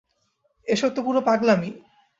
[0.67, 1.71] এসব তো পুরো পাগলামি।